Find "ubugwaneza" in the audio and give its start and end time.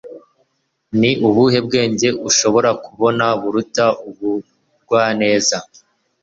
4.07-5.57